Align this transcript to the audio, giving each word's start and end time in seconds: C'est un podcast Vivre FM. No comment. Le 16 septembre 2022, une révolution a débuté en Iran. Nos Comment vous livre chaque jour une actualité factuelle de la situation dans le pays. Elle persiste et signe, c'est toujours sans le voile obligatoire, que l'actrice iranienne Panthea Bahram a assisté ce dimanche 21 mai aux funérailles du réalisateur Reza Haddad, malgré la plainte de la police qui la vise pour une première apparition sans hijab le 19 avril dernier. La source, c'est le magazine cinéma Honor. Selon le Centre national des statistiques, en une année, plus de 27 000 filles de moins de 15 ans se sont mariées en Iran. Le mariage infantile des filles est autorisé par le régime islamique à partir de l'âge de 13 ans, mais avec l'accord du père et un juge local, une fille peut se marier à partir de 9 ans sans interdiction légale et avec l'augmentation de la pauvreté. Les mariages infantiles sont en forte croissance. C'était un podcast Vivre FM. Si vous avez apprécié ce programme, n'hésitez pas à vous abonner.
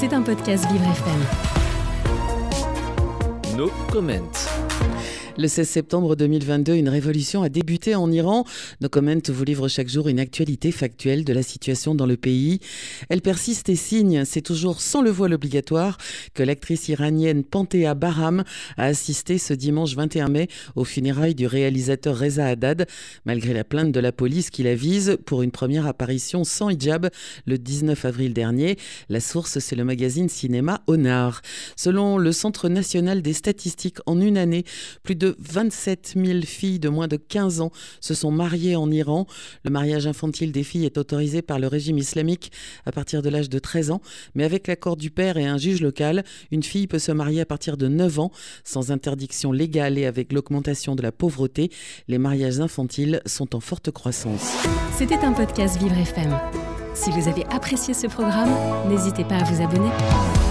C'est 0.00 0.14
un 0.14 0.22
podcast 0.22 0.64
Vivre 0.72 0.86
FM. 0.86 1.20
No 3.58 3.70
comment. 3.92 4.39
Le 5.38 5.46
16 5.46 5.68
septembre 5.68 6.16
2022, 6.16 6.74
une 6.74 6.88
révolution 6.88 7.42
a 7.42 7.48
débuté 7.48 7.94
en 7.94 8.10
Iran. 8.10 8.44
Nos 8.80 8.88
Comment 8.88 9.14
vous 9.28 9.44
livre 9.44 9.68
chaque 9.68 9.88
jour 9.88 10.08
une 10.08 10.18
actualité 10.18 10.72
factuelle 10.72 11.24
de 11.24 11.32
la 11.32 11.42
situation 11.42 11.94
dans 11.94 12.04
le 12.04 12.16
pays. 12.16 12.58
Elle 13.08 13.22
persiste 13.22 13.68
et 13.68 13.76
signe, 13.76 14.24
c'est 14.24 14.42
toujours 14.42 14.80
sans 14.80 15.02
le 15.02 15.10
voile 15.10 15.32
obligatoire, 15.32 15.96
que 16.34 16.42
l'actrice 16.42 16.88
iranienne 16.88 17.44
Panthea 17.44 17.94
Bahram 17.94 18.44
a 18.76 18.84
assisté 18.86 19.38
ce 19.38 19.54
dimanche 19.54 19.94
21 19.94 20.28
mai 20.28 20.48
aux 20.74 20.84
funérailles 20.84 21.34
du 21.34 21.46
réalisateur 21.46 22.18
Reza 22.18 22.46
Haddad, 22.46 22.86
malgré 23.24 23.54
la 23.54 23.64
plainte 23.64 23.92
de 23.92 24.00
la 24.00 24.12
police 24.12 24.50
qui 24.50 24.64
la 24.64 24.74
vise 24.74 25.16
pour 25.24 25.42
une 25.42 25.52
première 25.52 25.86
apparition 25.86 26.44
sans 26.44 26.70
hijab 26.70 27.08
le 27.46 27.56
19 27.56 28.04
avril 28.04 28.34
dernier. 28.34 28.76
La 29.08 29.20
source, 29.20 29.60
c'est 29.60 29.76
le 29.76 29.84
magazine 29.84 30.28
cinéma 30.28 30.82
Honor. 30.88 31.40
Selon 31.76 32.18
le 32.18 32.32
Centre 32.32 32.68
national 32.68 33.22
des 33.22 33.32
statistiques, 33.32 33.98
en 34.06 34.20
une 34.20 34.36
année, 34.36 34.64
plus 35.04 35.14
de 35.20 35.36
27 35.38 36.14
000 36.16 36.40
filles 36.40 36.80
de 36.80 36.88
moins 36.88 37.06
de 37.06 37.16
15 37.16 37.60
ans 37.60 37.70
se 38.00 38.14
sont 38.14 38.30
mariées 38.30 38.74
en 38.74 38.90
Iran. 38.90 39.26
Le 39.64 39.70
mariage 39.70 40.06
infantile 40.06 40.50
des 40.50 40.64
filles 40.64 40.86
est 40.86 40.98
autorisé 40.98 41.42
par 41.42 41.58
le 41.58 41.68
régime 41.68 41.98
islamique 41.98 42.50
à 42.86 42.90
partir 42.90 43.22
de 43.22 43.28
l'âge 43.28 43.50
de 43.50 43.58
13 43.58 43.92
ans, 43.92 44.00
mais 44.34 44.44
avec 44.44 44.66
l'accord 44.66 44.96
du 44.96 45.10
père 45.10 45.36
et 45.36 45.46
un 45.46 45.58
juge 45.58 45.82
local, 45.82 46.24
une 46.50 46.62
fille 46.62 46.86
peut 46.86 46.98
se 46.98 47.12
marier 47.12 47.42
à 47.42 47.46
partir 47.46 47.76
de 47.76 47.86
9 47.86 48.18
ans 48.18 48.32
sans 48.64 48.90
interdiction 48.90 49.52
légale 49.52 49.98
et 49.98 50.06
avec 50.06 50.32
l'augmentation 50.32 50.96
de 50.96 51.02
la 51.02 51.12
pauvreté. 51.12 51.70
Les 52.08 52.18
mariages 52.18 52.60
infantiles 52.60 53.20
sont 53.26 53.54
en 53.54 53.60
forte 53.60 53.90
croissance. 53.90 54.54
C'était 54.96 55.16
un 55.16 55.32
podcast 55.32 55.78
Vivre 55.78 55.98
FM. 55.98 56.34
Si 56.94 57.10
vous 57.10 57.28
avez 57.28 57.44
apprécié 57.46 57.92
ce 57.92 58.06
programme, 58.06 58.50
n'hésitez 58.88 59.24
pas 59.24 59.36
à 59.36 59.44
vous 59.44 59.62
abonner. 59.62 60.49